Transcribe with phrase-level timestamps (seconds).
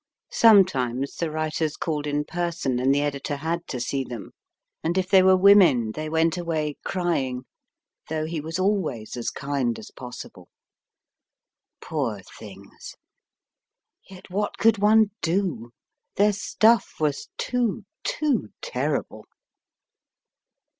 [0.31, 4.31] Sometimes the writers called in person, and the editor had to see them,
[4.83, 6.09] and if they were women, they m ^/rf> MR.
[6.09, 7.45] BESANT S STUDY went away crying,
[8.09, 10.47] though he was always as kind as possible.
[11.81, 12.95] Poor things!
[14.09, 15.69] Yet what could one do?
[16.15, 19.27] Their stuff was too too terrible.